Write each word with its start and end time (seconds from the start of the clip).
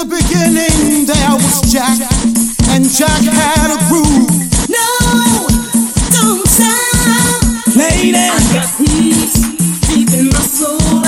In 0.00 0.08
the 0.08 0.16
beginning 0.16 1.04
there 1.04 1.34
was 1.36 1.60
Jack, 1.70 1.98
and 2.70 2.88
Jack 2.88 3.20
had 3.20 3.68
a 3.68 3.76
groove. 3.88 4.30
No, 4.70 4.86
don't 6.08 6.46
stop. 6.48 7.76
Lady, 7.76 8.16
I 8.16 8.40
got 8.54 8.68
peace 8.78 9.34
deep 9.88 10.08
in 10.16 10.28
my 10.28 10.40
soul. 10.40 11.04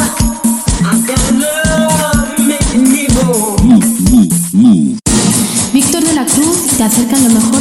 I 0.84 1.00
got 1.08 1.24
love 1.40 2.36
making 2.46 2.84
me 2.92 3.06
whole. 3.16 3.56
Víctor 5.72 6.04
de 6.04 6.12
la 6.12 6.26
Cruz 6.26 6.76
te 6.76 6.84
acerca 6.84 7.16
lo 7.16 7.30
mejor 7.30 7.51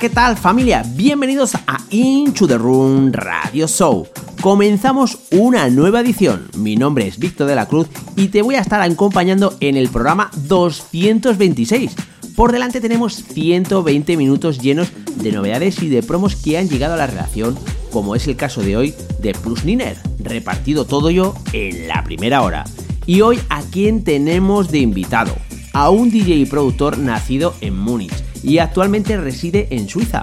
¿qué 0.00 0.08
tal 0.08 0.38
familia? 0.38 0.82
Bienvenidos 0.94 1.54
a 1.54 1.78
Into 1.90 2.48
the 2.48 2.56
Room 2.56 3.12
Radio 3.12 3.68
Show. 3.68 4.08
Comenzamos 4.40 5.18
una 5.30 5.68
nueva 5.68 6.00
edición. 6.00 6.48
Mi 6.56 6.74
nombre 6.74 7.06
es 7.06 7.18
Víctor 7.18 7.46
de 7.46 7.54
la 7.54 7.66
Cruz 7.66 7.86
y 8.16 8.28
te 8.28 8.40
voy 8.40 8.54
a 8.54 8.60
estar 8.60 8.80
acompañando 8.80 9.54
en 9.60 9.76
el 9.76 9.90
programa 9.90 10.30
226. 10.48 11.94
Por 12.34 12.50
delante 12.50 12.80
tenemos 12.80 13.14
120 13.14 14.16
minutos 14.16 14.58
llenos 14.58 14.90
de 15.16 15.32
novedades 15.32 15.82
y 15.82 15.90
de 15.90 16.02
promos 16.02 16.34
que 16.34 16.56
han 16.56 16.70
llegado 16.70 16.94
a 16.94 16.96
la 16.98 17.06
relación, 17.06 17.58
como 17.92 18.16
es 18.16 18.26
el 18.26 18.36
caso 18.36 18.62
de 18.62 18.78
hoy 18.78 18.94
de 19.20 19.34
Plus 19.34 19.66
Niner, 19.66 19.98
repartido 20.18 20.86
todo 20.86 21.10
yo 21.10 21.34
en 21.52 21.88
la 21.88 22.04
primera 22.04 22.40
hora. 22.40 22.64
Y 23.04 23.20
hoy 23.20 23.38
a 23.50 23.60
quién 23.70 24.02
tenemos 24.02 24.70
de 24.70 24.78
invitado? 24.78 25.34
A 25.74 25.90
un 25.90 26.10
DJ 26.10 26.36
y 26.36 26.46
productor 26.46 26.96
nacido 26.96 27.54
en 27.60 27.76
Múnich 27.76 28.29
y 28.42 28.58
actualmente 28.58 29.16
reside 29.16 29.68
en 29.70 29.88
Suiza. 29.88 30.22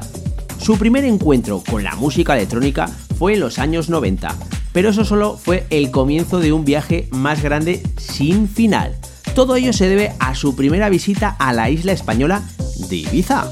Su 0.60 0.78
primer 0.78 1.06
encuentro 1.06 1.64
con 1.70 1.84
la 1.84 1.96
música 1.96 2.36
electrónica 2.36 2.88
fue 3.18 3.34
en 3.34 3.40
los 3.40 3.60
años 3.60 3.90
90, 3.90 4.36
pero 4.74 4.90
eso 4.90 5.06
solo 5.06 5.38
fue 5.38 5.66
el 5.70 5.92
comienzo 5.92 6.40
de 6.40 6.54
un 6.54 6.66
viaje 6.66 7.08
más 7.12 7.42
grande 7.42 7.82
sin 7.98 8.48
final. 8.48 8.96
Todo 9.36 9.56
ello 9.56 9.72
se 9.72 9.88
debe 9.88 10.14
a 10.20 10.36
su 10.36 10.56
primera 10.56 10.90
visita 10.90 11.36
a 11.40 11.54
la 11.54 11.70
isla 11.70 11.92
española 11.92 12.44
de 12.90 12.98
Ibiza. 12.98 13.52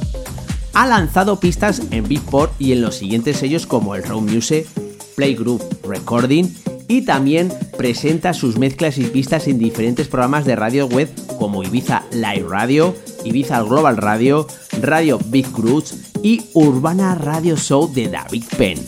Ha 0.74 0.88
lanzado 0.88 1.40
pistas 1.40 1.82
en 1.92 2.08
Beatport 2.08 2.54
y 2.60 2.72
en 2.72 2.82
los 2.82 2.96
siguientes 2.96 3.38
sellos 3.38 3.66
como 3.66 3.96
el 3.96 4.04
Raw 4.04 4.20
Music, 4.20 4.68
Playgroup 5.16 5.62
Recording 5.88 6.46
y 6.88 7.04
también 7.04 7.52
presenta 7.78 8.34
sus 8.34 8.58
mezclas 8.58 8.98
y 8.98 9.06
pistas 9.06 9.48
en 9.48 9.58
diferentes 9.58 10.08
programas 10.08 10.46
de 10.46 10.56
radio 10.56 10.88
web 10.88 11.10
como 11.40 11.64
Ibiza 11.64 12.04
Live 12.12 12.46
Radio, 12.50 12.96
Ibiza 13.26 13.62
Global 13.62 13.98
Radio, 13.98 14.48
Radio 14.82 15.20
Big 15.26 15.52
Cruz 15.52 15.94
y 16.24 16.42
Urbana 16.54 17.16
Radio 17.16 17.56
Show 17.58 17.92
de 17.94 18.08
David 18.08 18.44
Penn. 18.58 18.80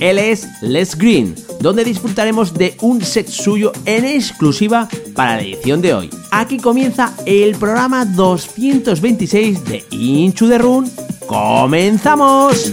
Él 0.00 0.18
es 0.18 0.46
Les 0.60 0.96
Green, 0.96 1.34
donde 1.60 1.84
disfrutaremos 1.84 2.52
de 2.52 2.76
un 2.82 3.02
set 3.02 3.28
suyo 3.28 3.72
en 3.86 4.04
exclusiva 4.04 4.88
para 5.14 5.36
la 5.36 5.42
edición 5.42 5.80
de 5.80 5.94
hoy. 5.94 6.10
Aquí 6.30 6.58
comienza 6.58 7.14
el 7.24 7.56
programa 7.56 8.04
226 8.04 9.64
de 9.64 9.84
Into 9.90 10.48
the 10.48 10.58
Run. 10.58 10.90
¡Comenzamos! 11.26 12.72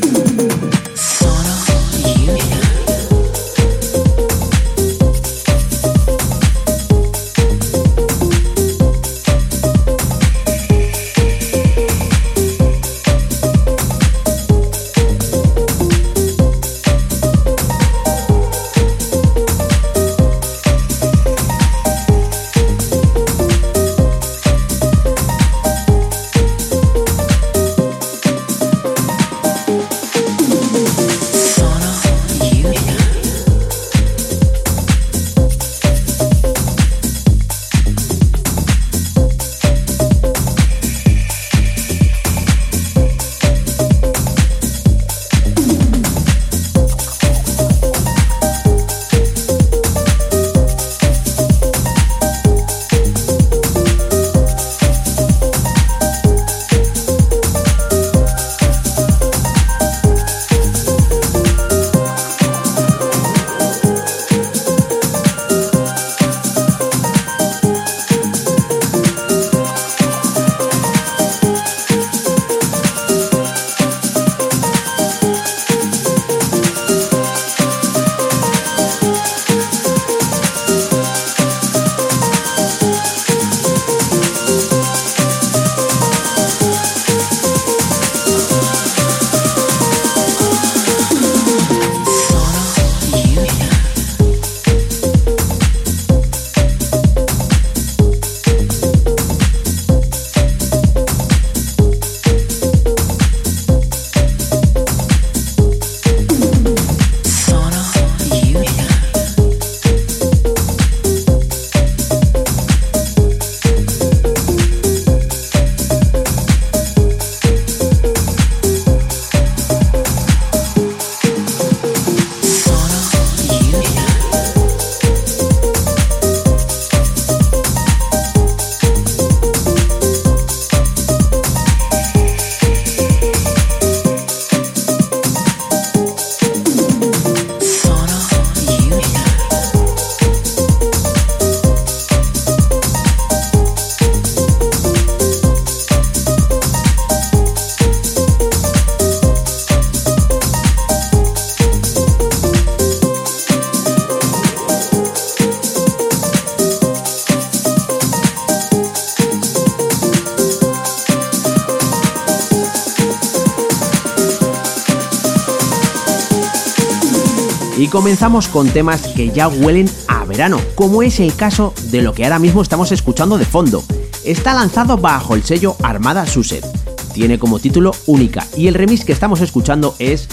Comenzamos 167.93 168.47
con 168.47 168.67
temas 168.69 169.03
que 169.09 169.29
ya 169.29 169.47
huelen 169.47 169.87
a 170.07 170.25
verano, 170.25 170.59
como 170.73 171.03
es 171.03 171.19
el 171.19 171.35
caso 171.35 171.75
de 171.91 172.01
lo 172.01 172.15
que 172.15 172.23
ahora 172.23 172.39
mismo 172.39 172.63
estamos 172.63 172.91
escuchando 172.91 173.37
de 173.37 173.45
fondo. 173.45 173.83
Está 174.25 174.55
lanzado 174.55 174.97
bajo 174.97 175.35
el 175.35 175.43
sello 175.43 175.75
Armada 175.83 176.25
Suset. 176.25 176.65
Tiene 177.13 177.37
como 177.37 177.59
título 177.59 177.91
Única 178.07 178.47
y 178.57 178.65
el 178.65 178.73
remix 178.73 179.05
que 179.05 179.11
estamos 179.11 179.41
escuchando 179.41 179.95
es 179.99 180.27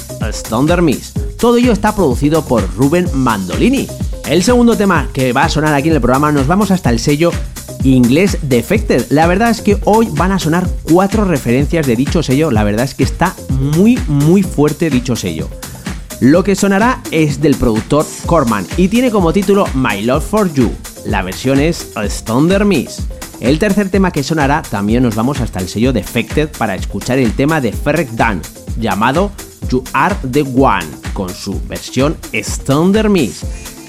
Thunder 0.48 0.80
Miss. 0.80 1.12
Todo 1.38 1.58
ello 1.58 1.72
está 1.72 1.94
producido 1.94 2.46
por 2.46 2.66
Ruben 2.76 3.06
Mandolini. 3.12 3.86
El 4.26 4.42
segundo 4.42 4.74
tema 4.74 5.10
que 5.12 5.34
va 5.34 5.44
a 5.44 5.50
sonar 5.50 5.74
aquí 5.74 5.88
en 5.88 5.96
el 5.96 6.00
programa 6.00 6.32
nos 6.32 6.46
vamos 6.46 6.70
hasta 6.70 6.88
el 6.88 6.98
sello 6.98 7.30
inglés 7.84 8.38
Defected. 8.40 9.08
La 9.10 9.26
verdad 9.26 9.50
es 9.50 9.60
que 9.60 9.76
hoy 9.84 10.08
van 10.12 10.32
a 10.32 10.38
sonar 10.38 10.66
cuatro 10.90 11.26
referencias 11.26 11.86
de 11.86 11.94
dicho 11.94 12.22
sello. 12.22 12.50
La 12.50 12.64
verdad 12.64 12.86
es 12.86 12.94
que 12.94 13.04
está 13.04 13.34
muy 13.50 13.98
muy 14.08 14.42
fuerte 14.42 14.88
dicho 14.88 15.14
sello. 15.14 15.50
Lo 16.20 16.44
que 16.44 16.54
sonará 16.54 17.02
es 17.10 17.40
del 17.40 17.56
productor 17.56 18.04
Corman 18.26 18.66
y 18.76 18.88
tiene 18.88 19.10
como 19.10 19.32
título 19.32 19.64
My 19.72 20.02
Love 20.02 20.22
for 20.22 20.52
You. 20.52 20.70
La 21.06 21.22
versión 21.22 21.58
es 21.58 21.94
Thunder 22.26 22.66
Miss. 22.66 23.06
El 23.40 23.58
tercer 23.58 23.88
tema 23.88 24.10
que 24.10 24.22
sonará 24.22 24.60
también 24.60 25.02
nos 25.02 25.14
vamos 25.14 25.40
hasta 25.40 25.60
el 25.60 25.68
sello 25.68 25.94
Defected 25.94 26.50
para 26.58 26.74
escuchar 26.74 27.18
el 27.18 27.32
tema 27.32 27.62
de 27.62 27.72
Ferrek 27.72 28.10
Dan 28.10 28.42
llamado 28.78 29.32
You 29.70 29.82
Are 29.94 30.14
the 30.30 30.42
One 30.42 30.84
con 31.14 31.30
su 31.30 31.58
versión 31.66 32.18
Thunder 32.66 33.08
Miss. 33.08 33.40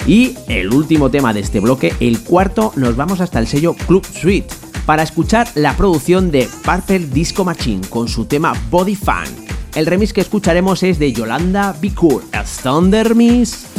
Y 0.08 0.38
el 0.48 0.74
último 0.74 1.12
tema 1.12 1.34
de 1.34 1.42
este 1.42 1.60
bloque, 1.60 1.94
el 2.00 2.22
cuarto, 2.22 2.72
nos 2.78 2.96
vamos 2.96 3.20
hasta 3.20 3.40
el 3.40 3.48
sello 3.48 3.74
Club 3.74 4.06
Suite 4.06 4.48
para 4.86 5.04
escuchar 5.04 5.50
la 5.56 5.76
producción 5.76 6.32
de 6.32 6.48
Purple 6.64 7.08
Disco 7.08 7.44
Machine 7.44 7.86
con 7.90 8.08
su 8.08 8.24
tema 8.24 8.54
Body 8.70 8.96
Fan. 8.96 9.51
El 9.76 9.86
remix 9.86 10.12
que 10.12 10.22
escucharemos 10.22 10.84
es 10.84 11.00
de 11.00 11.14
Yolanda 11.14 11.74
Bicourt, 11.80 12.26
Thunder 12.62 13.16
Miss. 13.16 13.71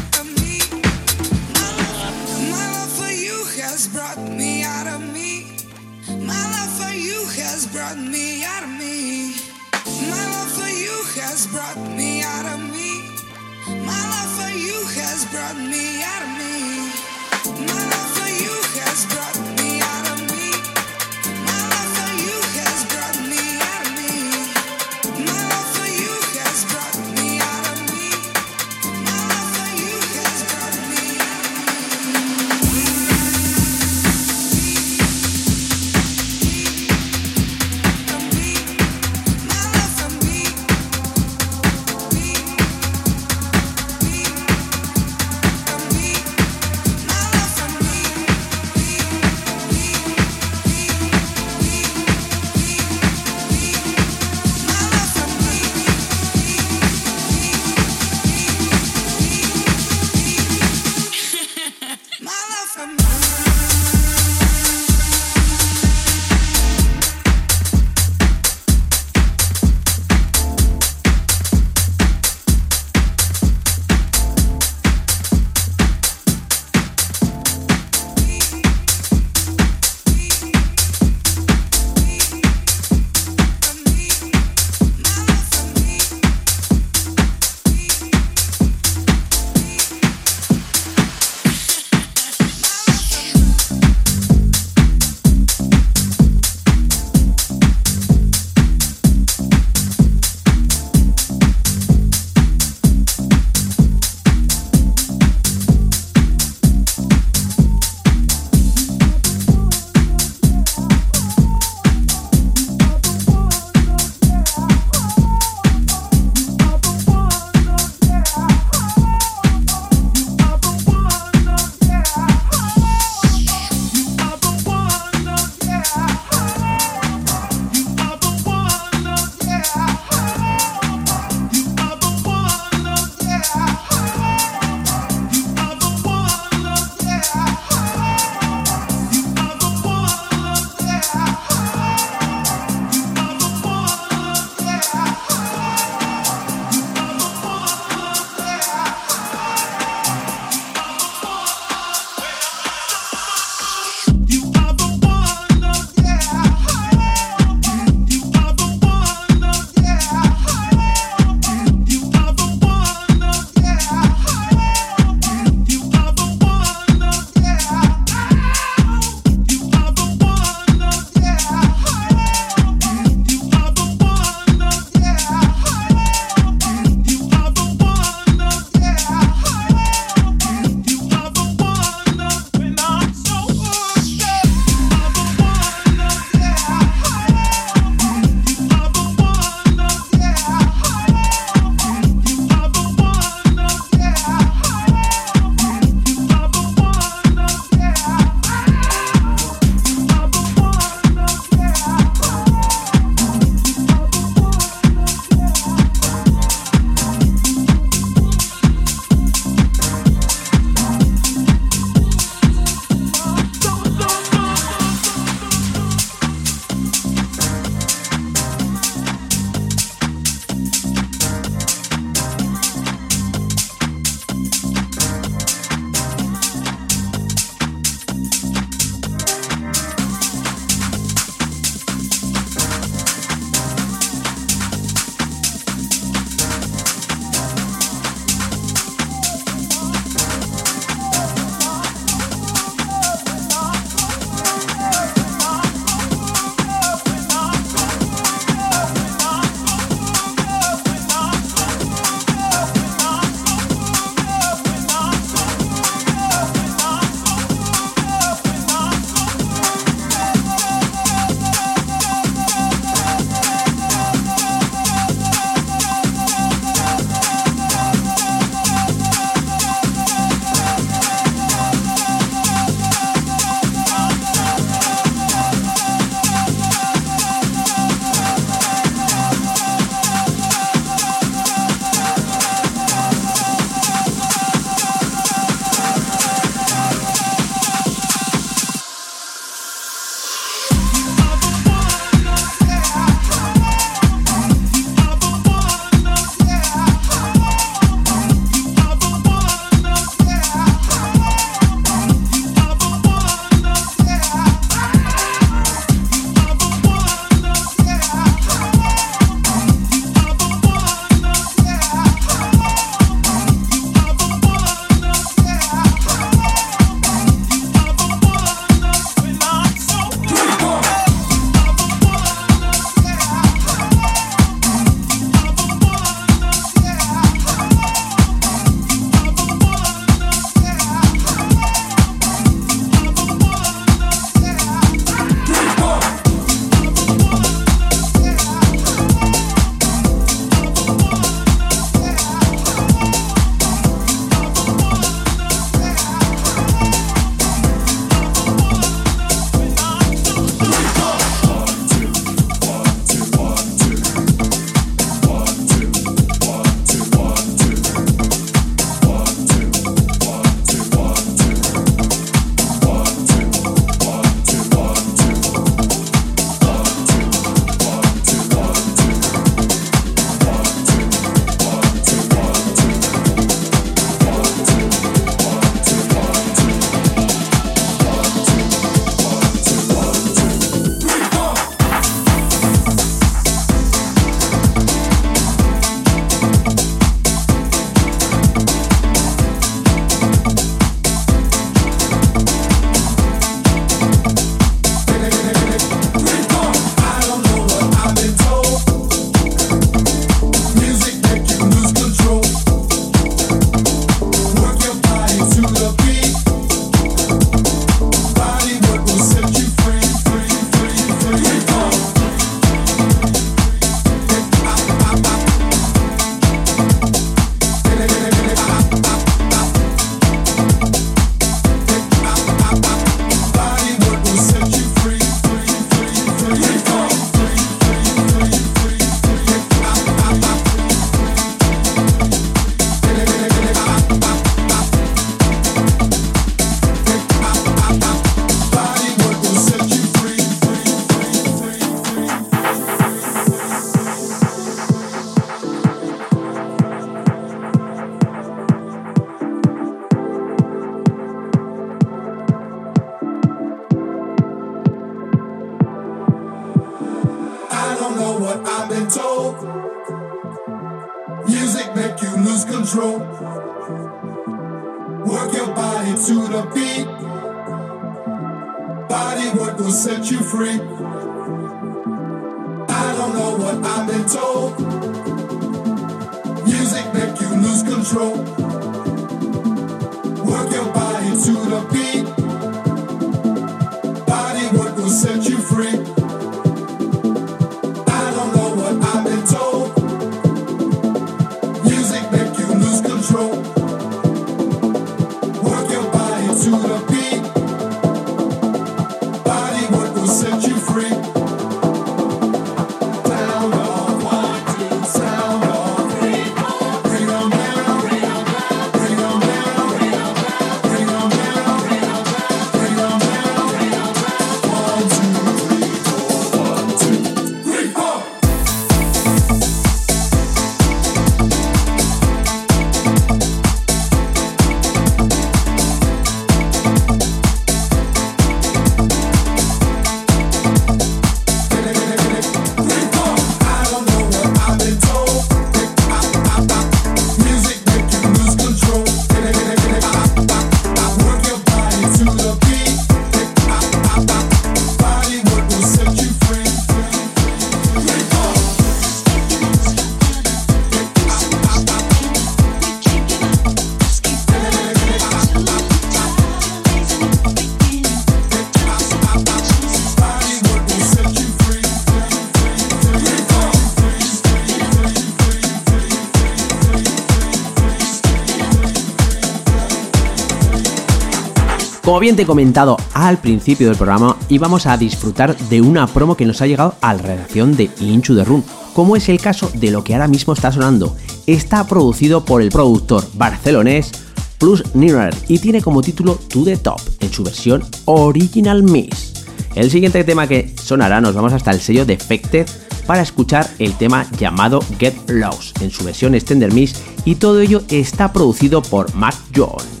Como 572.11 572.19
bien 572.19 572.35
te 572.35 572.41
he 572.41 572.45
comentado 572.45 572.97
al 573.13 573.37
principio 573.37 573.87
del 573.87 573.95
programa, 573.95 574.35
íbamos 574.49 574.85
a 574.85 574.97
disfrutar 574.97 575.55
de 575.57 575.79
una 575.79 576.07
promo 576.07 576.35
que 576.35 576.45
nos 576.45 576.61
ha 576.61 576.67
llegado 576.67 576.93
a 576.99 577.13
la 577.13 577.21
redacción 577.21 577.77
de 577.77 577.89
Inchu 578.01 578.35
the 578.35 578.43
Room, 578.43 578.65
como 578.93 579.15
es 579.15 579.29
el 579.29 579.39
caso 579.39 579.71
de 579.75 579.91
lo 579.91 580.03
que 580.03 580.13
ahora 580.13 580.27
mismo 580.27 580.51
está 580.51 580.73
sonando. 580.73 581.15
Está 581.47 581.87
producido 581.87 582.43
por 582.43 582.61
el 582.61 582.69
productor 582.69 583.25
barcelonés 583.35 584.11
Plus 584.57 584.93
Nearer 584.93 585.33
y 585.47 585.59
tiene 585.59 585.81
como 585.81 586.01
título 586.01 586.35
To 586.35 586.65
the 586.65 586.75
Top 586.75 586.99
en 587.21 587.31
su 587.31 587.45
versión 587.45 587.81
Original 588.03 588.83
Mix. 588.83 589.45
El 589.75 589.89
siguiente 589.89 590.25
tema 590.25 590.47
que 590.47 590.75
sonará 590.83 591.21
nos 591.21 591.33
vamos 591.33 591.53
hasta 591.53 591.71
el 591.71 591.79
sello 591.79 592.05
Defected 592.05 592.67
para 593.07 593.21
escuchar 593.21 593.69
el 593.79 593.93
tema 593.93 594.29
llamado 594.37 594.83
Get 594.99 595.15
Lost 595.29 595.81
en 595.81 595.91
su 595.91 596.03
versión 596.03 596.35
Extender 596.35 596.73
Mix 596.73 597.01
y 597.23 597.35
todo 597.35 597.61
ello 597.61 597.83
está 597.87 598.33
producido 598.33 598.81
por 598.81 599.15
Mac 599.15 599.35
John. 599.55 600.00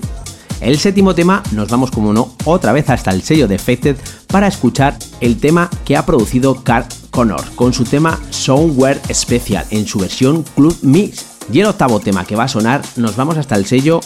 El 0.61 0.77
séptimo 0.77 1.15
tema 1.15 1.41
nos 1.53 1.69
vamos 1.69 1.89
como 1.89 2.13
no 2.13 2.35
otra 2.45 2.71
vez 2.71 2.87
hasta 2.91 3.09
el 3.09 3.23
sello 3.23 3.47
Defected 3.47 3.97
para 4.27 4.47
escuchar 4.47 4.95
el 5.19 5.37
tema 5.37 5.69
que 5.83 5.97
ha 5.97 6.05
producido 6.05 6.63
Carl 6.63 6.85
Connor 7.09 7.43
con 7.55 7.73
su 7.73 7.83
tema 7.83 8.19
Somewhere 8.29 9.01
Special 9.11 9.65
en 9.71 9.87
su 9.87 9.99
versión 9.99 10.43
Club 10.55 10.77
Mix. 10.83 11.25
Y 11.51 11.61
el 11.61 11.65
octavo 11.65 11.99
tema 11.99 12.25
que 12.25 12.35
va 12.35 12.43
a 12.43 12.47
sonar 12.47 12.83
nos 12.95 13.15
vamos 13.15 13.37
hasta 13.37 13.55
el 13.55 13.65
sello 13.65 14.01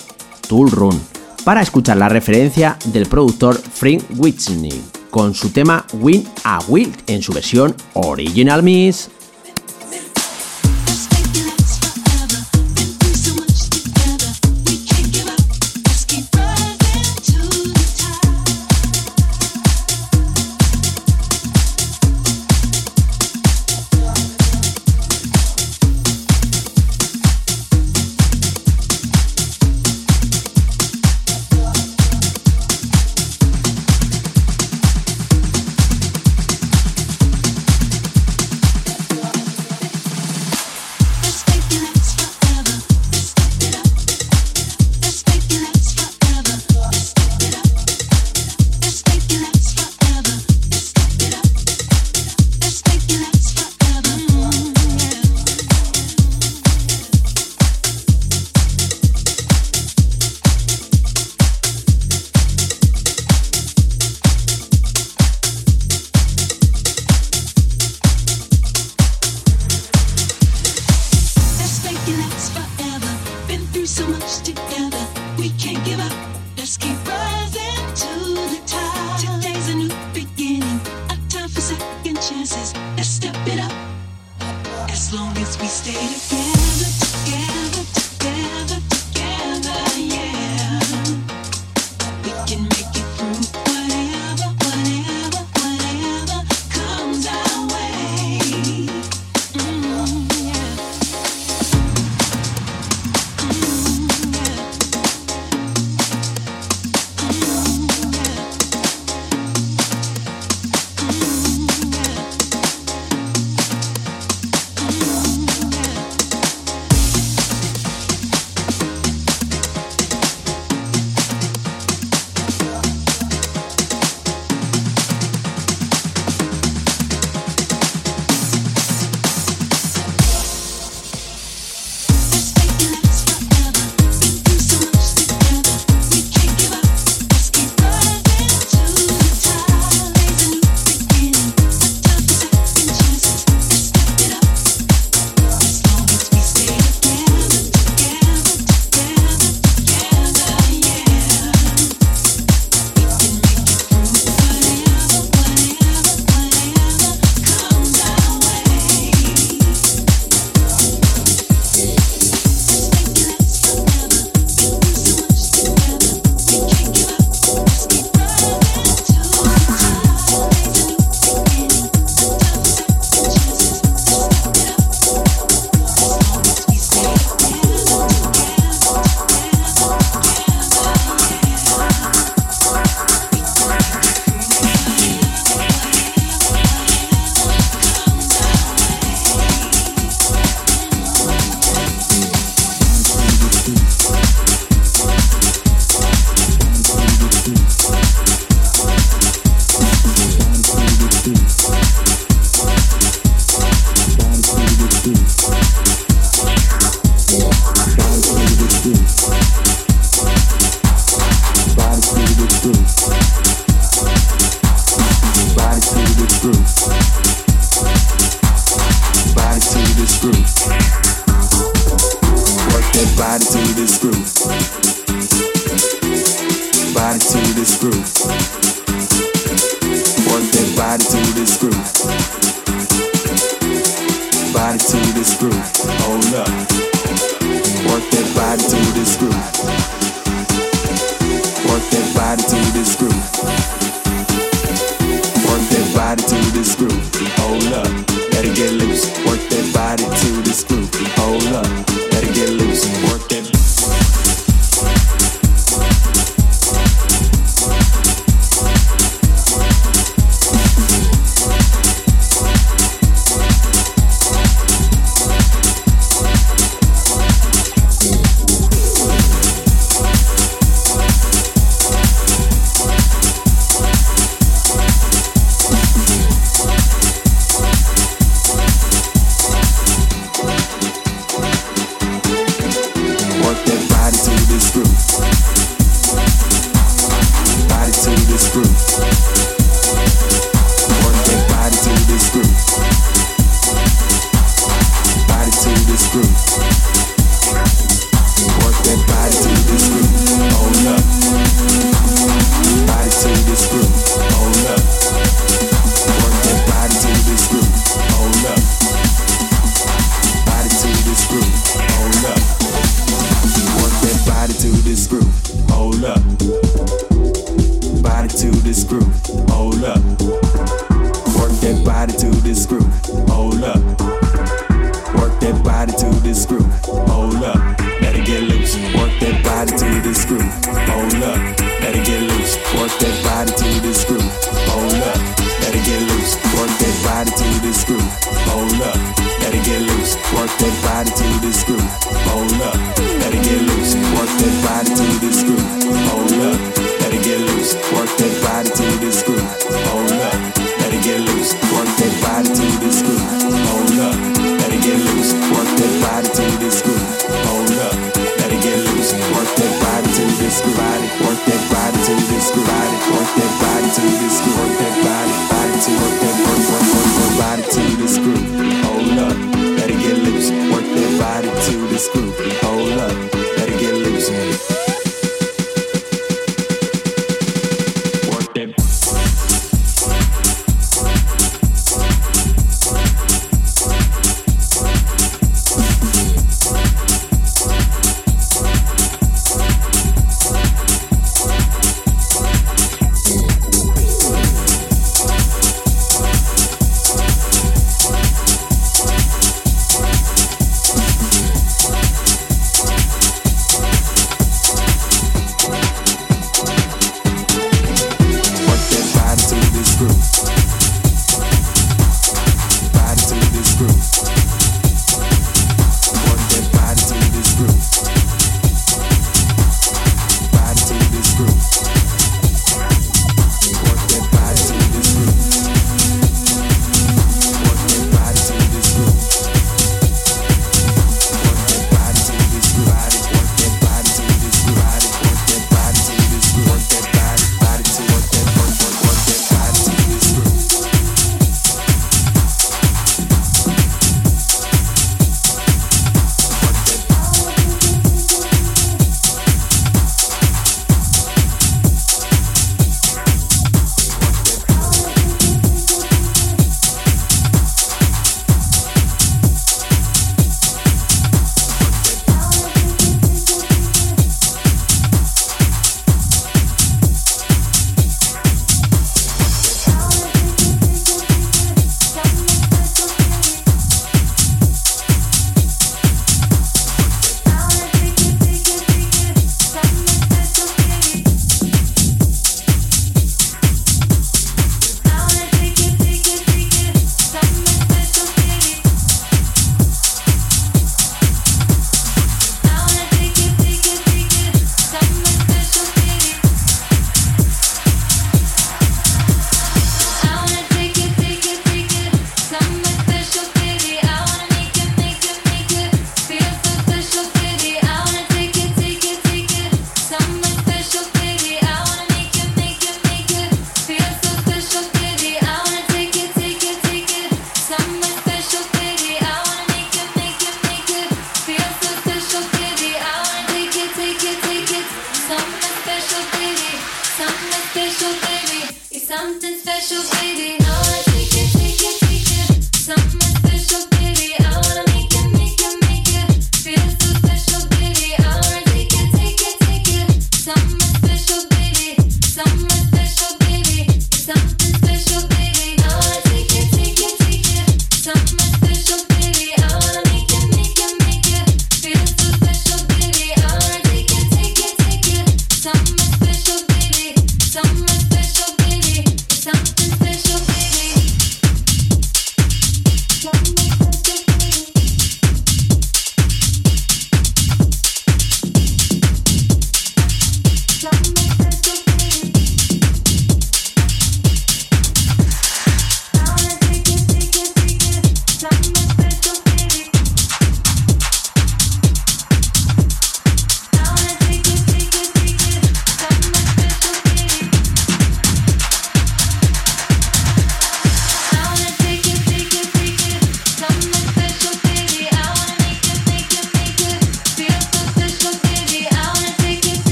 Tool 0.47 0.71
Run 0.71 0.99
para 1.43 1.61
escuchar 1.61 1.97
la 1.97 2.07
referencia 2.07 2.77
del 2.85 3.05
productor 3.07 3.55
Frank 3.55 4.03
Whitney 4.15 4.81
con 5.11 5.33
su 5.33 5.49
tema 5.49 5.85
Win 5.93 6.25
a 6.45 6.59
Will 6.69 6.95
en 7.07 7.21
su 7.21 7.33
versión 7.33 7.75
Original 7.93 8.63
Mix. 8.63 9.09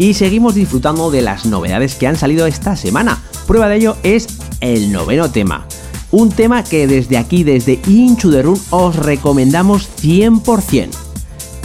Y 0.00 0.14
seguimos 0.14 0.54
disfrutando 0.54 1.10
de 1.10 1.20
las 1.20 1.44
novedades 1.44 1.94
que 1.94 2.06
han 2.06 2.16
salido 2.16 2.46
esta 2.46 2.74
semana. 2.74 3.22
Prueba 3.46 3.68
de 3.68 3.76
ello 3.76 3.96
es 4.02 4.28
el 4.62 4.92
noveno 4.92 5.30
tema. 5.30 5.66
Un 6.10 6.30
tema 6.30 6.64
que 6.64 6.86
desde 6.86 7.18
aquí, 7.18 7.44
desde 7.44 7.76
the 7.76 8.42
Room, 8.42 8.58
os 8.70 8.96
recomendamos 8.96 9.90
100%. 10.00 10.88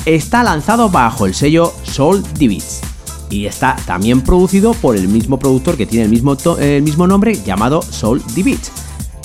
Está 0.06 0.44
lanzado 0.44 0.90
bajo 0.90 1.26
el 1.26 1.34
sello 1.34 1.72
Soul 1.84 2.26
Divits 2.38 2.82
y 3.30 3.46
está 3.46 3.78
también 3.86 4.20
producido 4.20 4.74
por 4.74 4.98
el 4.98 5.08
mismo 5.08 5.40
productor 5.40 5.78
que 5.78 5.86
tiene 5.86 6.04
el 6.04 6.12
mismo, 6.12 6.36
el 6.60 6.84
mismo 6.84 7.08
nombre 7.08 7.42
llamado 7.42 7.82
Soul 7.82 8.22
Divits. 8.36 8.70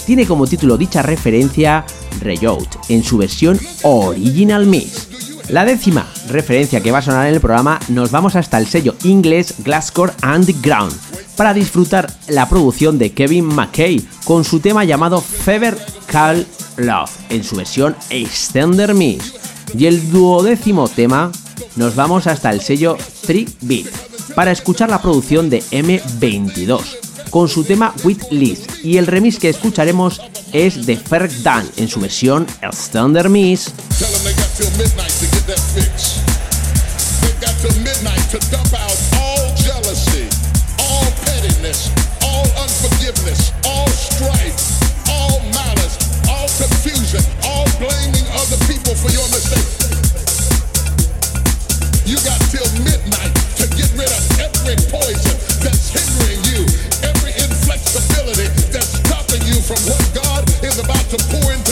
Tiene 0.07 0.25
como 0.25 0.47
título 0.47 0.79
dicha 0.79 1.03
referencia 1.03 1.85
Reyout 2.21 2.77
en 2.89 3.03
su 3.03 3.19
versión 3.19 3.59
Original 3.83 4.67
Mix. 4.67 5.10
La 5.51 5.65
décima 5.65 6.07
referencia 6.29 6.81
que 6.81 6.93
va 6.93 6.99
a 6.99 7.03
sonar 7.03 7.27
en 7.27 7.35
el 7.35 7.41
programa 7.41 7.81
nos 7.89 8.13
vamos 8.13 8.37
hasta 8.37 8.57
el 8.57 8.69
sello 8.69 8.95
inglés 9.03 9.55
Glasscore 9.65 10.13
Underground 10.23 10.93
para 11.37 11.53
disfrutar 11.53 12.09
la 12.29 12.49
producción 12.49 12.99
de 12.99 13.13
Kevin 13.13 13.47
McKay 13.47 14.07
con 14.23 14.45
su 14.45 14.61
tema 14.61 14.85
llamado 14.85 15.21
Fever 15.21 15.77
Call 16.07 16.47
Love 16.77 17.11
en 17.31 17.43
su 17.43 17.57
versión 17.57 17.97
Extender 18.11 18.95
Mix. 18.95 19.35
Y 19.77 19.87
el 19.87 20.13
duodécimo 20.13 20.89
tema 20.89 21.33
nos 21.75 21.97
vamos 21.97 22.29
hasta 22.29 22.53
el 22.53 22.61
sello 22.61 22.97
3-Beat 23.27 24.35
para 24.37 24.53
escuchar 24.53 24.89
la 24.89 25.03
producción 25.03 25.51
de 25.51 25.65
M22 25.65 27.11
con 27.31 27.49
su 27.49 27.65
tema 27.65 27.95
With 28.05 28.23
Liz 28.31 28.67
y 28.83 28.99
el 28.99 29.07
remix 29.07 29.39
que 29.39 29.49
escucharemos 29.49 30.21
es 30.53 30.87
de 30.87 30.97
Ferg 30.97 31.43
Dan 31.43 31.69
en 31.77 31.89
su 31.89 32.01
versión 32.01 32.47
Extender 32.61 33.29
Mix. 33.29 33.73
Fix. 35.71 36.19
They 37.23 37.31
got 37.39 37.55
till 37.63 37.71
midnight 37.79 38.19
to 38.35 38.43
dump 38.51 38.75
out 38.75 38.99
all 39.23 39.55
jealousy, 39.55 40.27
all 40.83 41.07
pettiness, 41.23 41.95
all 42.27 42.43
unforgiveness, 42.59 43.55
all 43.63 43.87
strife, 43.87 44.59
all 45.07 45.39
malice, 45.55 45.95
all 46.27 46.51
confusion, 46.59 47.23
all 47.47 47.71
blaming 47.79 48.27
other 48.35 48.59
people 48.67 48.99
for 48.99 49.15
your 49.15 49.23
mistakes. 49.31 49.79
You 52.03 52.19
got 52.27 52.43
till 52.51 52.67
midnight 52.83 53.31
to 53.63 53.71
get 53.79 53.95
rid 53.95 54.11
of 54.11 54.23
every 54.43 54.75
poison 54.91 55.39
that's 55.63 55.95
hindering 55.95 56.43
you, 56.51 56.67
every 57.07 57.31
inflexibility 57.39 58.51
that's 58.75 58.99
stopping 59.07 59.47
you 59.47 59.63
from 59.63 59.79
what 59.87 60.03
God 60.19 60.43
is 60.67 60.83
about 60.83 61.07
to 61.15 61.19
pour 61.31 61.47
into 61.55 61.70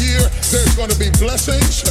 year, 0.00 0.20
there's 0.50 0.74
going 0.76 0.90
to 0.90 0.98
be 0.98 1.10
blessings, 1.18 1.82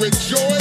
rejoice. 0.00 0.59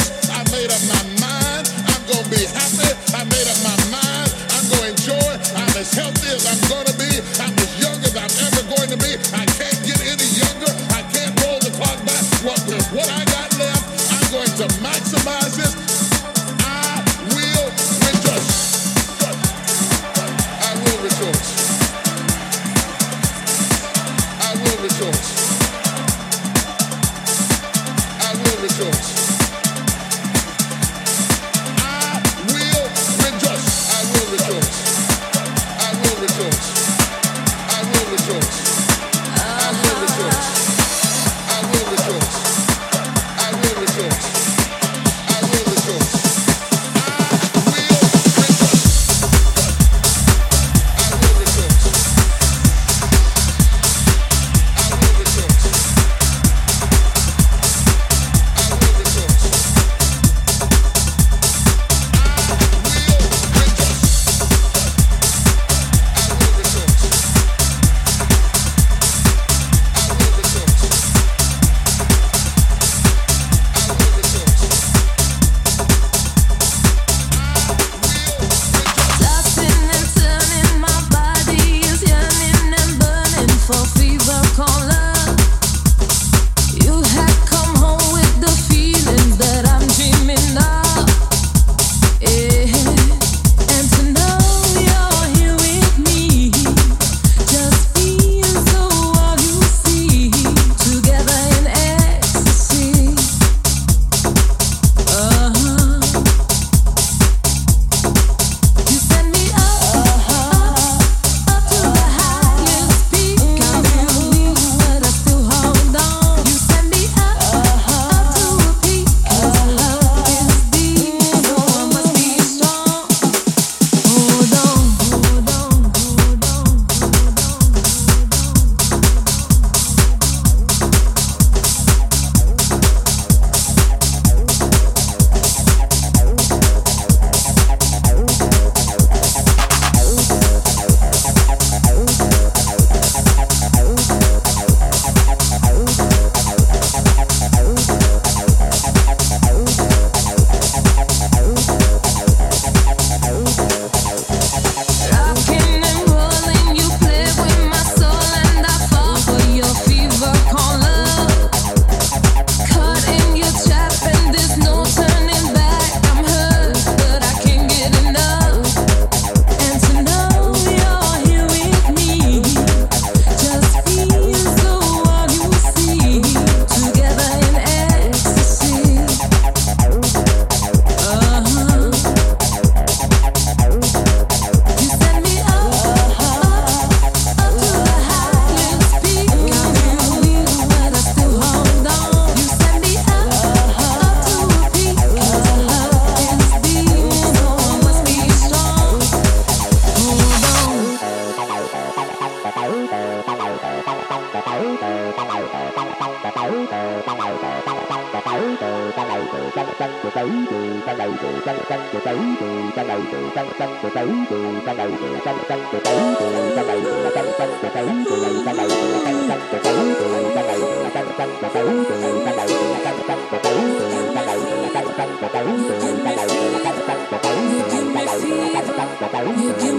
You 229.19 229.78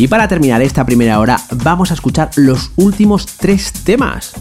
Y 0.00 0.08
para 0.08 0.28
terminar 0.28 0.62
esta 0.62 0.86
primera 0.86 1.20
hora 1.20 1.38
vamos 1.62 1.90
a 1.90 1.94
escuchar 1.94 2.30
los 2.36 2.70
últimos 2.76 3.26
tres 3.26 3.70
temas. 3.70 4.32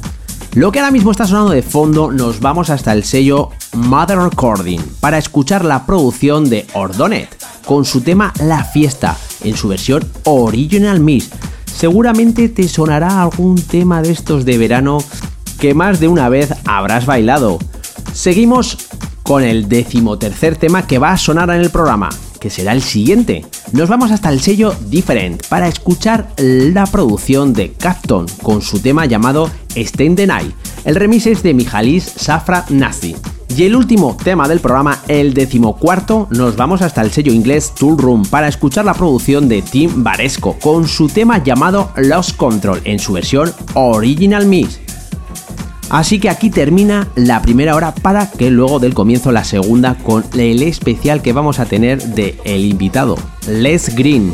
Lo 0.53 0.71
que 0.71 0.79
ahora 0.79 0.89
mismo 0.89 1.11
está 1.11 1.27
sonando 1.27 1.51
de 1.51 1.63
fondo 1.63 2.13
nos 2.13 2.39
vamos 2.39 2.69
hasta 2.69 2.93
el 2.93 3.03
sello 3.03 3.49
Mother 3.73 4.19
Recording 4.19 4.79
para 5.01 5.17
escuchar 5.17 5.65
la 5.65 5.85
producción 5.85 6.49
de 6.49 6.65
Ordonet 6.71 7.27
con 7.65 7.83
su 7.83 7.99
tema 7.99 8.31
La 8.41 8.63
Fiesta 8.63 9.17
en 9.43 9.57
su 9.57 9.67
versión 9.67 10.09
Original 10.23 11.01
Mix. 11.01 11.29
Seguramente 11.65 12.47
te 12.47 12.69
sonará 12.69 13.21
algún 13.21 13.61
tema 13.61 14.01
de 14.01 14.13
estos 14.13 14.45
de 14.45 14.57
verano 14.57 14.99
que 15.59 15.73
más 15.73 15.99
de 15.99 16.07
una 16.07 16.29
vez 16.29 16.53
habrás 16.63 17.05
bailado. 17.05 17.59
Seguimos 18.13 18.77
con 19.23 19.43
el 19.43 19.67
decimotercer 19.67 20.55
tema 20.55 20.87
que 20.87 20.99
va 20.99 21.11
a 21.11 21.17
sonar 21.17 21.49
en 21.49 21.59
el 21.59 21.69
programa, 21.69 22.07
que 22.39 22.49
será 22.49 22.71
el 22.71 22.81
siguiente. 22.81 23.45
Nos 23.71 23.87
vamos 23.87 24.09
hasta 24.09 24.29
el 24.29 24.39
sello 24.39 24.73
Different 24.87 25.45
para 25.47 25.67
escuchar 25.67 26.29
la 26.37 26.87
producción 26.87 27.53
de 27.53 27.71
Capton 27.73 28.25
con 28.41 28.63
su 28.63 28.79
tema 28.79 29.05
llamado 29.05 29.49
Stay 29.75 30.15
the 30.15 30.25
Night. 30.25 30.55
El 30.85 30.95
remix 30.95 31.27
es 31.27 31.43
de 31.43 31.53
Mijalis 31.53 32.03
Safra 32.03 32.65
Nazi. 32.69 33.15
Y 33.55 33.63
el 33.63 33.75
último 33.75 34.17
tema 34.23 34.47
del 34.47 34.59
programa, 34.59 34.99
el 35.07 35.33
decimocuarto, 35.33 36.27
nos 36.31 36.55
vamos 36.55 36.81
hasta 36.81 37.01
el 37.01 37.11
sello 37.11 37.31
inglés 37.31 37.73
Tool 37.77 37.97
Room 37.97 38.23
para 38.25 38.47
escuchar 38.47 38.85
la 38.85 38.93
producción 38.93 39.47
de 39.47 39.61
Tim 39.61 40.03
Varesco 40.03 40.57
con 40.59 40.87
su 40.87 41.07
tema 41.07 41.43
llamado 41.43 41.91
Lost 41.95 42.37
Control 42.37 42.81
en 42.85 42.97
su 42.97 43.13
versión 43.13 43.53
Original 43.75 44.45
Mix. 44.47 44.79
Así 45.89 46.19
que 46.19 46.29
aquí 46.29 46.49
termina 46.49 47.07
la 47.15 47.41
primera 47.41 47.75
hora 47.75 47.93
para 47.93 48.29
que 48.29 48.51
luego 48.51 48.79
del 48.79 48.93
comienzo 48.93 49.31
la 49.31 49.43
segunda 49.43 49.95
con 49.95 50.23
el 50.37 50.61
especial 50.61 51.21
que 51.21 51.33
vamos 51.33 51.59
a 51.59 51.65
tener 51.65 52.01
de 52.01 52.39
el 52.43 52.65
invitado, 52.65 53.17
Les 53.47 53.95
Green. 53.95 54.33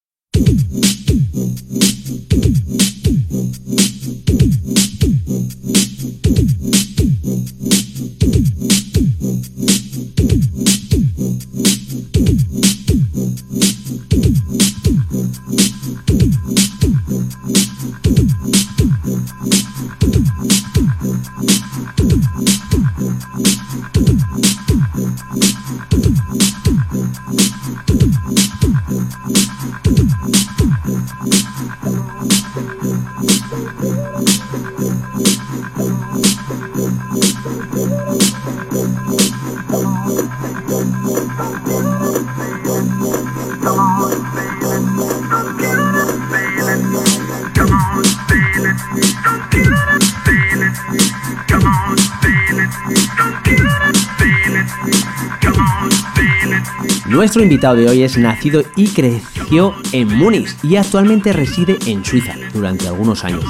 Nuestro 57.41 57.55
invitado 57.55 57.75
de 57.77 57.89
hoy 57.89 58.03
es 58.03 58.19
nacido 58.19 58.61
y 58.75 58.87
creció 58.89 59.73
en 59.93 60.15
Múnich 60.15 60.55
y 60.61 60.75
actualmente 60.75 61.33
reside 61.33 61.75
en 61.87 62.05
Suiza 62.05 62.35
durante 62.53 62.87
algunos 62.87 63.25
años. 63.25 63.43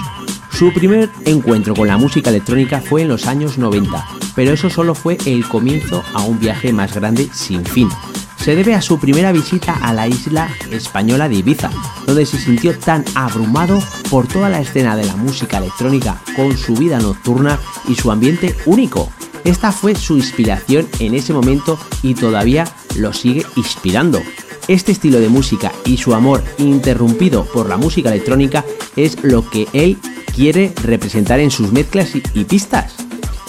Su 0.49 0.71
primer 0.71 1.09
encuentro 1.25 1.75
con 1.75 1.89
la 1.89 1.97
música 1.97 2.29
electrónica 2.29 2.79
fue 2.79 3.01
en 3.01 3.09
los 3.09 3.27
años 3.27 3.57
90, 3.57 4.01
pero 4.33 4.53
eso 4.53 4.69
solo 4.69 4.95
fue 4.95 5.17
el 5.25 5.45
comienzo 5.45 6.05
a 6.13 6.21
un 6.21 6.39
viaje 6.39 6.71
más 6.71 6.95
grande 6.95 7.27
sin 7.33 7.65
fin. 7.65 7.89
Se 8.37 8.55
debe 8.55 8.75
a 8.75 8.81
su 8.81 8.97
primera 8.97 9.33
visita 9.33 9.73
a 9.73 9.93
la 9.93 10.07
isla 10.07 10.47
española 10.71 11.27
de 11.27 11.35
Ibiza, 11.35 11.69
donde 12.07 12.25
se 12.25 12.39
sintió 12.39 12.79
tan 12.79 13.03
abrumado 13.13 13.83
por 14.09 14.25
toda 14.25 14.47
la 14.47 14.61
escena 14.61 14.95
de 14.95 15.03
la 15.03 15.17
música 15.17 15.57
electrónica 15.57 16.21
con 16.37 16.57
su 16.57 16.75
vida 16.75 16.97
nocturna 17.01 17.59
y 17.89 17.95
su 17.95 18.09
ambiente 18.09 18.55
único. 18.65 19.11
Esta 19.43 19.71
fue 19.71 19.95
su 19.95 20.17
inspiración 20.17 20.87
en 20.99 21.15
ese 21.15 21.33
momento 21.33 21.79
y 22.03 22.13
todavía 22.13 22.65
lo 22.97 23.13
sigue 23.13 23.45
inspirando. 23.55 24.21
Este 24.67 24.91
estilo 24.91 25.19
de 25.19 25.29
música 25.29 25.71
y 25.85 25.97
su 25.97 26.13
amor 26.13 26.43
interrumpido 26.57 27.45
por 27.45 27.67
la 27.67 27.77
música 27.77 28.09
electrónica 28.09 28.63
es 28.95 29.23
lo 29.23 29.49
que 29.49 29.67
él 29.73 29.97
quiere 30.35 30.73
representar 30.83 31.39
en 31.39 31.51
sus 31.51 31.71
mezclas 31.71 32.11
y, 32.15 32.43
pistas. 32.45 32.93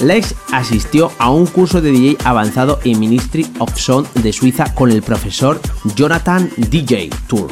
Lex 0.01 0.35
asistió 0.51 1.13
a 1.19 1.31
un 1.31 1.47
curso 1.47 1.81
de 1.81 1.93
DJ 1.93 2.17
avanzado 2.25 2.81
en 2.85 2.99
Ministry 2.99 3.47
of 3.59 3.77
Sound 3.77 4.13
de 4.15 4.33
Suiza 4.33 4.75
con 4.75 4.91
el 4.91 5.03
profesor 5.03 5.61
Jonathan 5.95 6.51
DJ 6.57 7.11
Tour. 7.29 7.49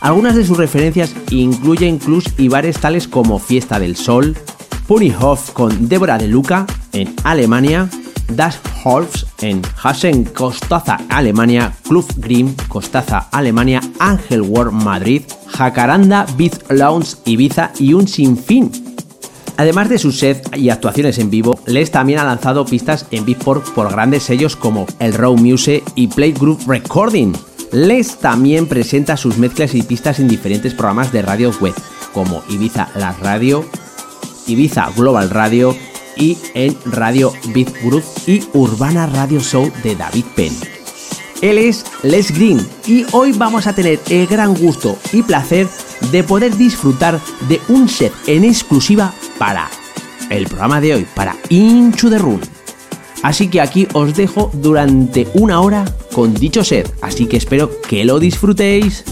Algunas 0.00 0.34
de 0.34 0.44
sus 0.44 0.58
referencias 0.58 1.14
incluyen 1.30 1.98
clubs 1.98 2.34
y 2.36 2.48
bares 2.48 2.78
tales 2.80 3.06
como 3.06 3.38
Fiesta 3.38 3.78
del 3.78 3.96
Sol, 3.96 4.36
Ponyhof 4.92 5.52
con 5.52 5.88
Débora 5.88 6.18
de 6.18 6.28
Luca 6.28 6.66
en 6.92 7.14
Alemania, 7.24 7.88
Das 8.28 8.60
Holz 8.84 9.24
en 9.40 9.62
Hasen 9.82 10.24
Costaza, 10.24 10.98
Alemania, 11.08 11.72
Club 11.88 12.04
Grimm, 12.18 12.54
Costaza, 12.68 13.30
Alemania, 13.32 13.80
Angel 13.98 14.42
World 14.42 14.74
Madrid, 14.74 15.22
Jacaranda 15.46 16.26
Beat 16.36 16.70
Lounge 16.70 17.16
Ibiza 17.24 17.70
y 17.78 17.94
un 17.94 18.06
sinfín 18.06 18.70
Además 19.56 19.88
de 19.88 19.96
sus 19.96 20.18
sets 20.18 20.50
y 20.58 20.68
actuaciones 20.68 21.16
en 21.18 21.30
vivo, 21.30 21.58
Les 21.64 21.90
también 21.90 22.18
ha 22.18 22.24
lanzado 22.24 22.66
pistas 22.66 23.06
en 23.12 23.24
Beatport 23.24 23.64
por 23.70 23.90
grandes 23.90 24.24
sellos 24.24 24.56
como 24.56 24.86
el 24.98 25.14
Raw 25.14 25.38
Music 25.38 25.82
y 25.94 26.08
Playgroup 26.08 26.68
Recording. 26.68 27.32
Les 27.72 28.18
también 28.18 28.66
presenta 28.66 29.16
sus 29.16 29.38
mezclas 29.38 29.74
y 29.74 29.82
pistas 29.82 30.20
en 30.20 30.28
diferentes 30.28 30.74
programas 30.74 31.12
de 31.12 31.22
radio 31.22 31.50
web, 31.62 31.72
como 32.12 32.42
Ibiza 32.50 32.90
La 32.94 33.12
Radio, 33.12 33.64
Ibiza 34.46 34.90
Global 34.96 35.30
Radio 35.30 35.76
y 36.16 36.36
en 36.54 36.76
Radio 36.84 37.32
Beat 37.54 37.72
Group 37.82 38.04
y 38.26 38.42
Urbana 38.52 39.06
Radio 39.06 39.40
Show 39.40 39.70
de 39.82 39.96
David 39.96 40.24
Penn. 40.36 40.54
Él 41.40 41.58
es 41.58 41.84
Les 42.02 42.32
Green 42.32 42.64
y 42.86 43.04
hoy 43.12 43.32
vamos 43.32 43.66
a 43.66 43.74
tener 43.74 43.98
el 44.10 44.26
gran 44.26 44.54
gusto 44.54 44.96
y 45.12 45.22
placer 45.22 45.66
de 46.12 46.22
poder 46.22 46.56
disfrutar 46.56 47.20
de 47.48 47.60
un 47.68 47.88
set 47.88 48.12
en 48.26 48.44
exclusiva 48.44 49.12
para 49.38 49.68
el 50.30 50.46
programa 50.46 50.80
de 50.80 50.94
hoy, 50.94 51.06
para 51.14 51.36
Into 51.48 52.10
the 52.10 52.18
Room. 52.18 52.40
Así 53.22 53.48
que 53.48 53.60
aquí 53.60 53.86
os 53.92 54.14
dejo 54.14 54.50
durante 54.52 55.28
una 55.34 55.60
hora 55.60 55.84
con 56.12 56.34
dicho 56.34 56.64
set, 56.64 56.92
así 57.02 57.26
que 57.26 57.36
espero 57.36 57.70
que 57.80 58.04
lo 58.04 58.18
disfrutéis. 58.18 59.04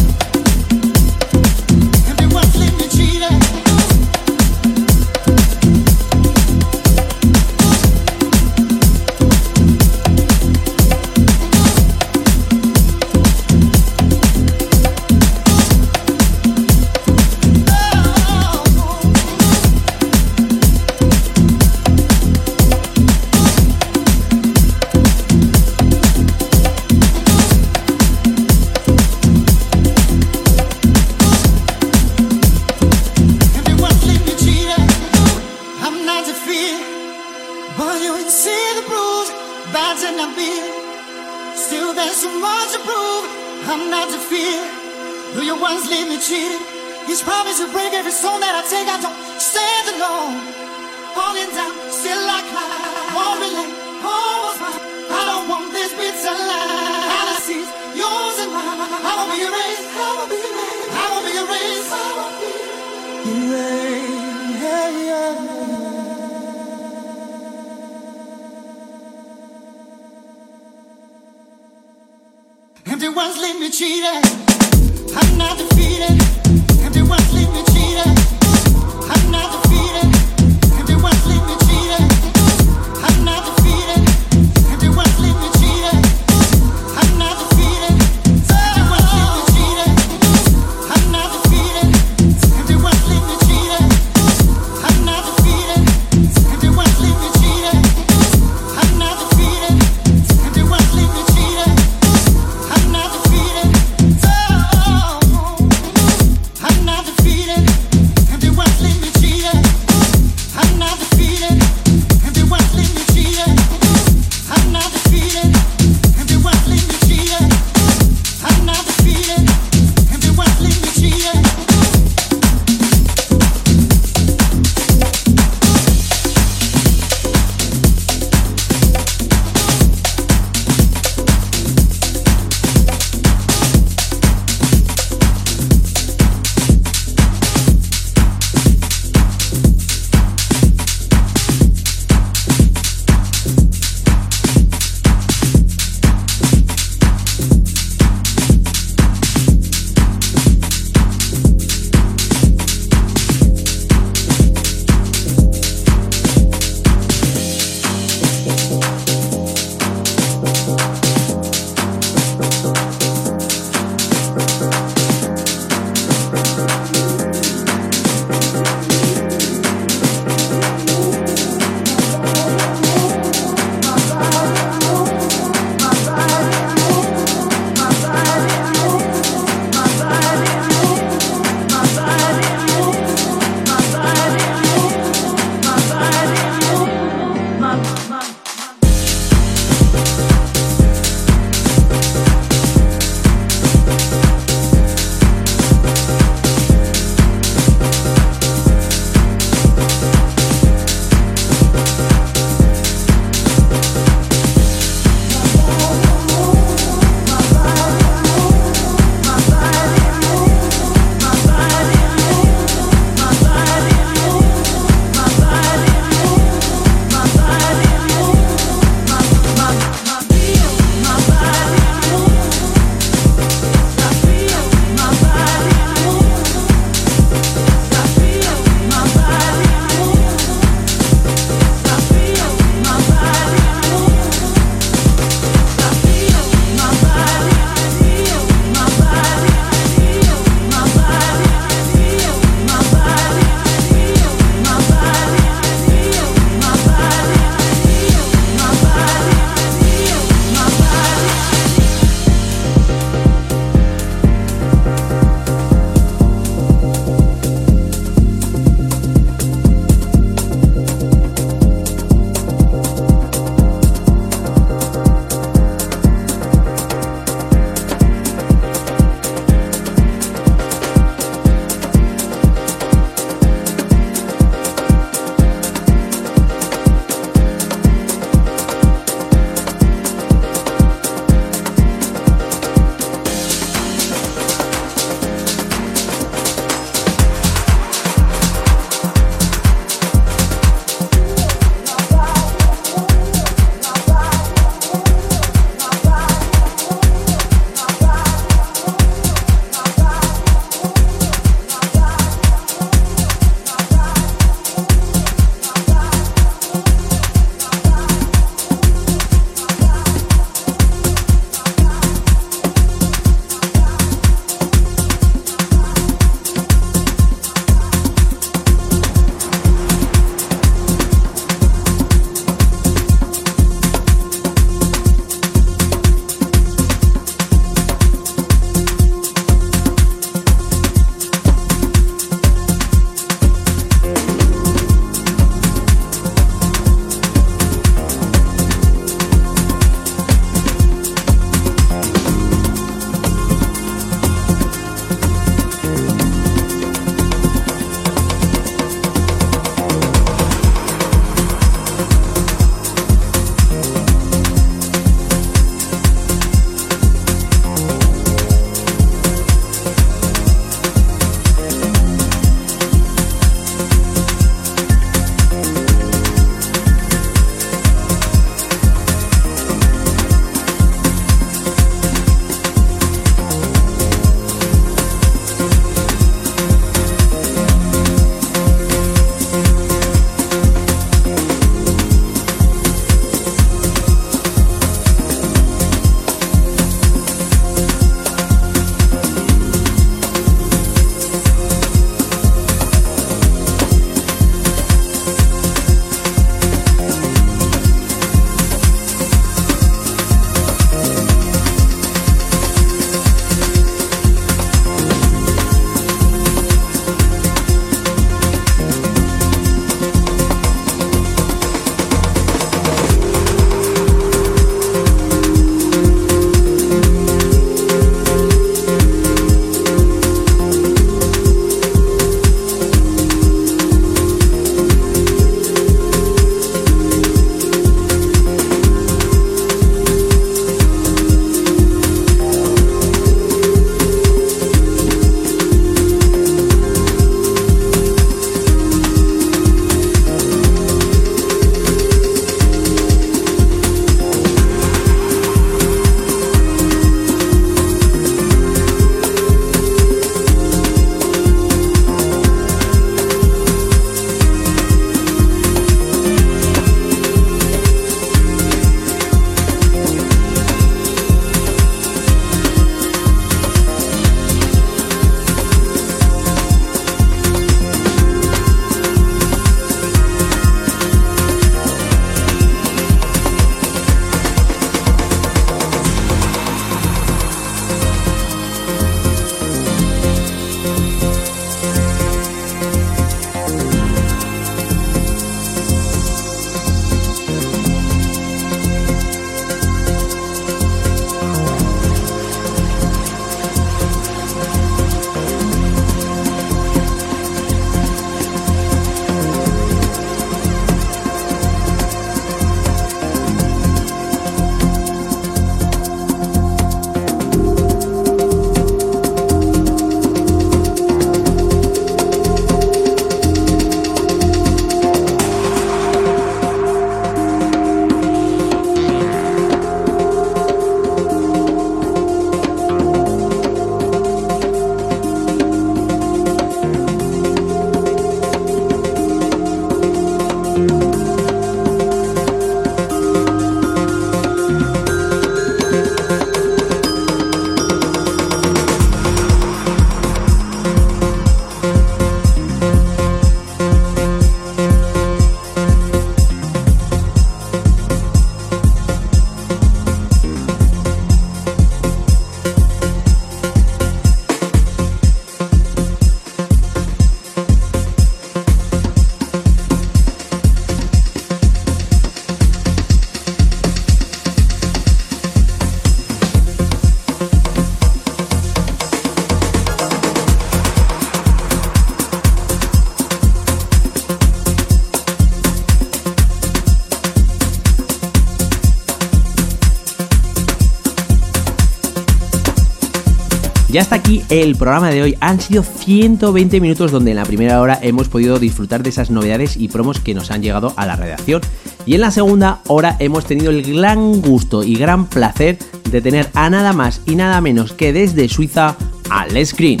El 584.48 584.76
programa 584.76 585.10
de 585.10 585.22
hoy. 585.22 585.36
Han 585.40 585.60
sido 585.60 585.82
120 585.82 586.80
minutos 586.80 587.10
donde 587.10 587.30
en 587.30 587.36
la 587.36 587.44
primera 587.44 587.80
hora 587.80 587.98
hemos 588.02 588.28
podido 588.28 588.58
disfrutar 588.58 589.02
de 589.02 589.10
esas 589.10 589.30
novedades 589.30 589.76
y 589.76 589.88
promos 589.88 590.20
que 590.20 590.34
nos 590.34 590.50
han 590.50 590.62
llegado 590.62 590.94
a 590.96 591.06
la 591.06 591.16
redacción. 591.16 591.62
Y 592.06 592.14
en 592.14 592.22
la 592.22 592.30
segunda 592.30 592.80
hora 592.86 593.16
hemos 593.18 593.44
tenido 593.44 593.70
el 593.70 593.82
gran 593.82 594.40
gusto 594.40 594.82
y 594.82 594.94
gran 594.94 595.26
placer 595.26 595.78
de 596.10 596.20
tener 596.20 596.48
a 596.54 596.70
nada 596.70 596.92
más 596.92 597.20
y 597.26 597.34
nada 597.34 597.60
menos 597.60 597.92
que 597.92 598.12
desde 598.12 598.48
Suiza 598.48 598.96
a 599.30 599.46
Les 599.46 599.74
Green. 599.74 600.00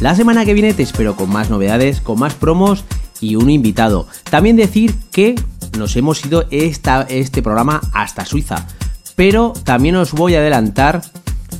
La 0.00 0.14
semana 0.14 0.44
que 0.44 0.54
viene 0.54 0.74
te 0.74 0.82
espero 0.82 1.16
con 1.16 1.30
más 1.30 1.48
novedades, 1.48 2.00
con 2.00 2.18
más 2.18 2.34
promos 2.34 2.84
y 3.20 3.36
un 3.36 3.48
invitado. 3.48 4.06
También 4.30 4.56
decir 4.56 4.94
que 5.10 5.34
nos 5.78 5.96
hemos 5.96 6.24
ido 6.24 6.44
esta, 6.50 7.02
este 7.08 7.42
programa 7.42 7.80
hasta 7.92 8.26
Suiza. 8.26 8.66
Pero 9.14 9.54
también 9.64 9.96
os 9.96 10.12
voy 10.12 10.34
a 10.34 10.40
adelantar, 10.40 11.00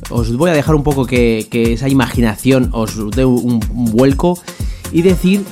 os 0.09 0.35
voy 0.35 0.49
a 0.49 0.53
dejar 0.53 0.75
un 0.75 0.83
poco 0.83 1.05
que, 1.05 1.47
esa 1.51 1.89
imaginación 1.89 2.69
os 2.73 3.11
dé 3.11 3.25
un, 3.25 3.59
un 3.73 3.85
vuelco 3.91 4.39
y 4.91 5.01
decir 5.01 5.43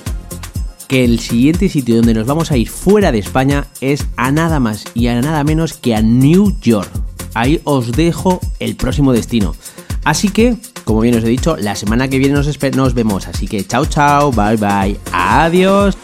que 0.88 1.04
el 1.04 1.20
siguiente 1.20 1.70
sitio 1.70 1.96
donde 1.98 2.14
nos 2.14 2.28
vamos 2.28 2.52
a 2.52 2.58
ir 2.58 2.70
fuera 2.70 3.12
de 3.12 3.20
España 3.20 3.68
es 3.82 4.06
a 4.18 4.32
nada 4.32 4.60
más 4.60 4.86
y 4.94 5.08
a 5.08 5.20
nada 5.22 5.44
menos 5.44 5.74
que 5.74 5.96
a 5.96 6.02
New 6.02 6.56
York. 6.62 6.90
Ahí 7.34 7.60
os 7.64 7.92
dejo 7.92 8.40
el 8.60 8.76
próximo 8.76 9.12
destino. 9.12 9.56
Así 10.06 10.30
que, 10.30 10.56
como 10.84 11.02
bien 11.02 11.16
os 11.16 11.24
he 11.24 11.28
dicho, 11.28 11.58
la 11.58 11.76
semana 11.76 12.08
que 12.08 12.20
viene 12.20 12.36
nos, 12.36 12.48
nos 12.76 12.94
vemos. 12.94 13.28
Así 13.28 13.48
que 13.48 13.66
chao 13.66 13.86
chao, 13.86 14.32
bye 14.32 14.56
bye, 14.56 14.98
adiós. 15.12 15.98